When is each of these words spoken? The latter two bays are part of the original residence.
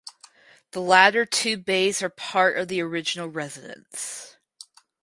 The 0.71 0.81
latter 0.81 1.27
two 1.27 1.57
bays 1.57 2.01
are 2.01 2.09
part 2.09 2.57
of 2.57 2.69
the 2.69 2.81
original 2.81 3.27
residence. 3.27 4.35